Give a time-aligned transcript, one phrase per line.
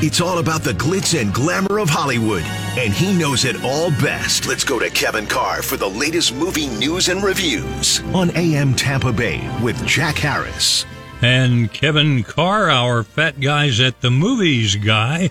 [0.00, 2.44] It's all about the glitz and glamour of Hollywood,
[2.78, 4.46] and he knows it all best.
[4.46, 9.12] Let's go to Kevin Carr for the latest movie news and reviews on AM Tampa
[9.12, 10.86] Bay with Jack Harris.
[11.20, 15.30] And Kevin Carr, our Fat Guys at the Movies guy,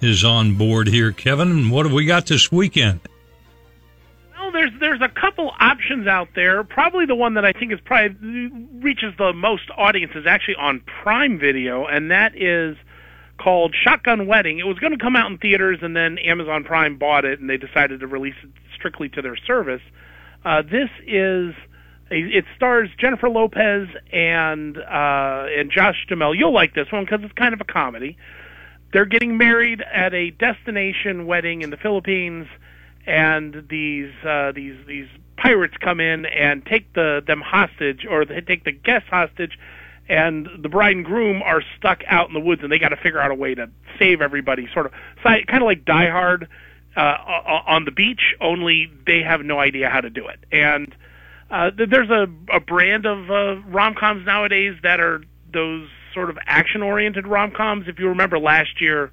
[0.00, 1.12] is on board here.
[1.12, 3.00] Kevin, what have we got this weekend?
[4.38, 6.64] Well, there's there's a couple options out there.
[6.64, 8.46] Probably the one that I think is probably
[8.80, 12.78] reaches the most audience is actually on Prime Video, and that is
[13.38, 14.58] called Shotgun Wedding.
[14.58, 17.48] It was going to come out in theaters, and then Amazon Prime bought it, and
[17.48, 19.82] they decided to release it strictly to their service.
[20.44, 21.54] Uh, this is
[22.08, 26.34] it stars Jennifer Lopez and uh, and Josh Duhamel.
[26.34, 28.16] You'll like this one because it's kind of a comedy.
[28.92, 32.46] They're getting married at a destination wedding in the Philippines,
[33.06, 38.40] and these uh, these these pirates come in and take the them hostage, or they
[38.40, 39.58] take the guests hostage,
[40.08, 42.96] and the bride and groom are stuck out in the woods, and they got to
[42.96, 44.68] figure out a way to save everybody.
[44.72, 44.92] Sort of,
[45.22, 46.48] kind of like Die Hard
[46.96, 47.00] uh,
[47.66, 50.38] on the beach, only they have no idea how to do it.
[50.50, 50.94] And
[51.50, 55.22] uh, there's a, a brand of uh, rom coms nowadays that are
[55.52, 57.86] those sort of action oriented rom coms.
[57.88, 59.08] If you remember last year, uh,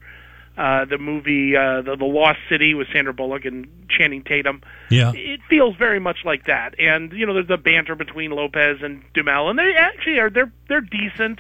[0.56, 4.62] the movie uh, the, the Lost City with Sandra Bullock and Channing Tatum.
[4.90, 6.80] Yeah, it feels very much like that.
[6.80, 10.52] And you know, there's the banter between Lopez and Duhamel, and they actually are they're
[10.70, 11.40] they're decent.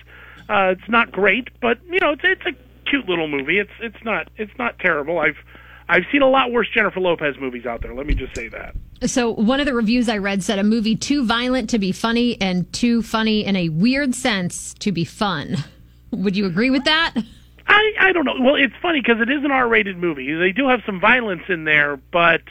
[0.49, 3.59] Uh, it's not great, but you know, it's it's a cute little movie.
[3.59, 5.19] It's it's not it's not terrible.
[5.19, 5.37] I've
[5.89, 7.93] I've seen a lot worse Jennifer Lopez movies out there.
[7.93, 8.75] Let me just say that.
[9.05, 12.39] So one of the reviews I read said a movie too violent to be funny
[12.39, 15.57] and too funny in a weird sense to be fun.
[16.11, 17.13] Would you agree with that?
[17.67, 18.35] I I don't know.
[18.39, 20.33] Well, it's funny because it is an R-rated movie.
[20.33, 22.41] They do have some violence in there, but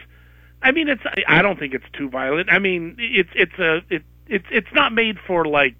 [0.62, 2.50] I mean, it's I don't think it's too violent.
[2.50, 5.74] I mean, it's it's a it it's it's not made for like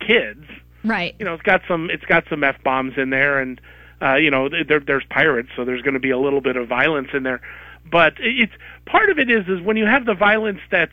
[0.00, 0.44] kids,
[0.84, 1.14] right?
[1.18, 3.60] You know, it's got some it's got some f bombs in there, and
[4.02, 6.68] uh, you know, there, there's pirates, so there's going to be a little bit of
[6.68, 7.40] violence in there.
[7.88, 8.52] But it's
[8.86, 10.92] part of it is is when you have the violence that's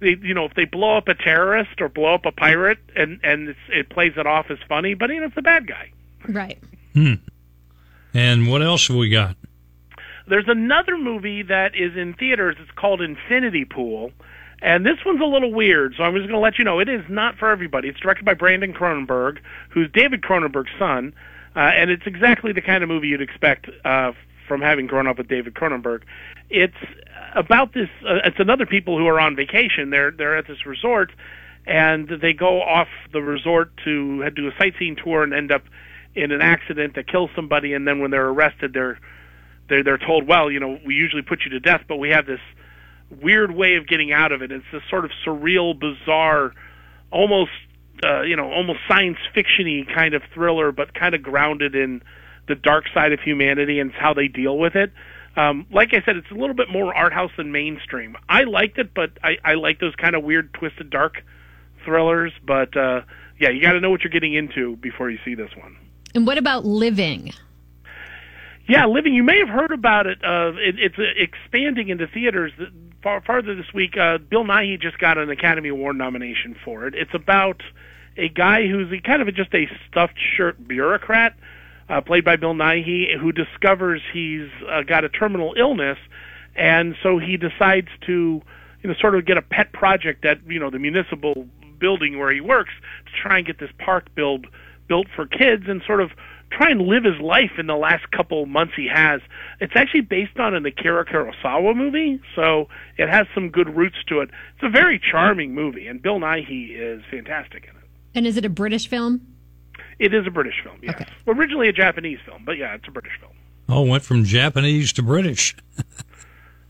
[0.00, 3.20] they, you know, if they blow up a terrorist or blow up a pirate, and
[3.22, 5.92] and it's, it plays it off as funny, but you know, it's the bad guy.
[6.26, 6.58] Right.
[6.94, 7.14] Hmm.
[8.14, 9.36] And what else have we got?
[10.26, 12.56] There's another movie that is in theaters.
[12.60, 14.12] It's called Infinity Pool.
[14.60, 16.88] And this one's a little weird, so I'm just going to let you know it
[16.88, 17.88] is not for everybody.
[17.88, 19.38] It's directed by Brandon Cronenberg,
[19.70, 21.14] who's David Cronenberg's son,
[21.54, 24.12] uh, and it's exactly the kind of movie you'd expect uh,
[24.48, 26.02] from having grown up with David Cronenberg.
[26.50, 26.76] It's
[27.36, 27.88] about this.
[28.04, 29.90] Uh, it's another people who are on vacation.
[29.90, 31.12] They're they're at this resort,
[31.64, 35.62] and they go off the resort to do a sightseeing tour and end up
[36.18, 38.98] in an accident that kills somebody, and then when they're arrested, they're
[39.68, 42.26] they're they're told, well, you know, we usually put you to death, but we have
[42.26, 42.40] this
[43.22, 44.52] weird way of getting out of it.
[44.52, 46.52] It's this sort of surreal, bizarre,
[47.10, 47.50] almost
[48.04, 52.02] uh, you know, almost science fictiony kind of thriller, but kind of grounded in
[52.46, 54.92] the dark side of humanity and how they deal with it.
[55.36, 58.16] Um, like I said, it's a little bit more art house than mainstream.
[58.28, 61.22] I liked it, but I, I like those kind of weird, twisted, dark
[61.84, 62.32] thrillers.
[62.44, 63.02] But uh,
[63.38, 65.76] yeah, you got to know what you're getting into before you see this one.
[66.14, 67.32] And what about Living?
[68.68, 69.14] Yeah, Living.
[69.14, 70.22] You may have heard about it.
[70.22, 72.52] Uh, it it's uh, expanding into theaters.
[73.02, 76.94] Far farther this week, uh, Bill Nighy just got an Academy Award nomination for it.
[76.94, 77.62] It's about
[78.16, 81.34] a guy who's a, kind of a, just a stuffed shirt bureaucrat,
[81.88, 85.98] uh, played by Bill Nighy, who discovers he's uh, got a terminal illness,
[86.56, 88.42] and so he decides to,
[88.82, 91.46] you know, sort of get a pet project at you know the municipal
[91.78, 92.72] building where he works
[93.06, 94.46] to try and get this park build
[94.88, 96.10] built for kids and sort of
[96.50, 99.20] try and live his life in the last couple months he has.
[99.60, 104.20] It's actually based on an Akira Kurosawa movie, so it has some good roots to
[104.20, 104.30] it.
[104.54, 107.84] It's a very charming movie, and Bill Nighy is fantastic in it.
[108.14, 109.20] And is it a British film?
[109.98, 110.94] It is a British film, yes.
[110.94, 111.06] Okay.
[111.26, 113.32] Originally a Japanese film, but yeah, it's a British film.
[113.68, 115.54] Oh, went from Japanese to British.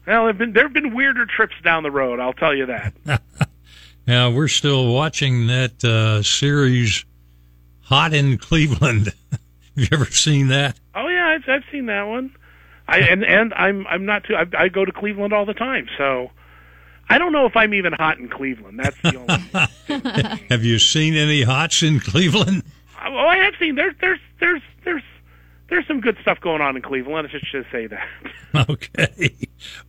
[0.07, 2.19] well, there have been there have been weirder trips down the road.
[2.19, 2.95] I'll tell you that.
[4.07, 7.05] now we're still watching that uh, series
[7.89, 9.15] Hot in Cleveland.
[9.31, 9.41] Have
[9.77, 10.79] you ever seen that?
[10.95, 12.35] Oh yeah, I've, I've seen that one.
[12.87, 14.35] I and and I'm I'm not too.
[14.35, 16.31] I, I go to Cleveland all the time, so
[17.09, 18.79] I don't know if I'm even hot in Cleveland.
[18.79, 20.39] That's the only.
[20.51, 22.63] have you seen any hots in Cleveland?
[23.03, 23.77] Oh, I have seen.
[23.77, 25.03] There's there's there's there's
[25.71, 27.29] there's some good stuff going on in Cleveland.
[27.33, 28.07] Let's just say that.
[28.71, 29.37] Okay.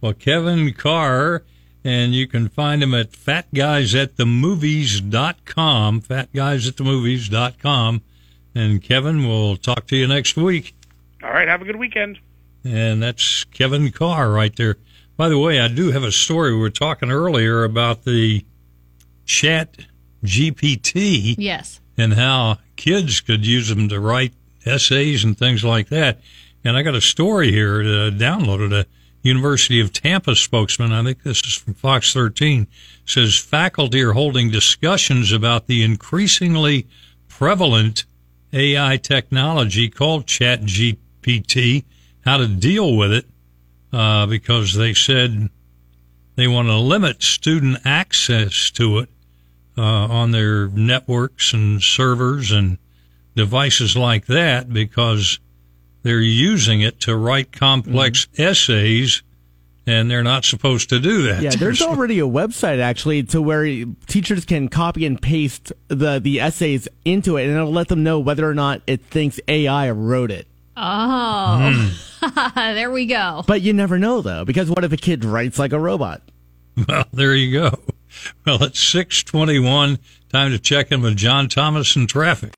[0.01, 1.44] Well, Kevin Carr
[1.83, 8.01] and you can find him at fatguysatthemovies.com, fatguysatthemovies.com.
[8.55, 10.75] And Kevin, we'll talk to you next week.
[11.23, 12.19] All right, have a good weekend.
[12.63, 14.77] And that's Kevin Carr right there.
[15.15, 16.53] By the way, I do have a story.
[16.53, 18.45] We were talking earlier about the
[19.25, 19.77] chat
[20.23, 21.35] GPT.
[21.37, 21.81] Yes.
[21.97, 24.33] And how kids could use them to write
[24.65, 26.21] essays and things like that.
[26.63, 28.73] And I got a story here uh, downloaded.
[28.73, 28.85] A
[29.21, 32.68] University of Tampa spokesman, I think this is from Fox 13,
[33.06, 36.88] says faculty are holding discussions about the increasingly
[37.27, 38.06] prevalent
[38.54, 41.83] AI technology called ChatGPT,
[42.21, 43.25] how to deal with it,
[43.92, 45.50] uh, because they said
[46.36, 49.10] they want to limit student access to it
[49.77, 52.77] uh, on their networks and servers and
[53.36, 55.39] devices like that because
[56.04, 58.42] they're using it to write complex mm-hmm.
[58.44, 59.24] essays
[59.90, 61.42] and they're not supposed to do that.
[61.42, 63.66] Yeah, there's already a website actually to where
[64.07, 68.19] teachers can copy and paste the the essays into it, and it'll let them know
[68.19, 70.48] whether or not it thinks AI wrote it.
[70.78, 72.54] Oh, mm.
[72.75, 73.44] there we go.
[73.48, 76.22] But you never know though, because what if a kid writes like a robot?
[76.88, 77.80] Well, there you go.
[78.46, 80.00] Well, it's six twenty-one.
[80.31, 82.48] Time to check in with John Thomas and traffic.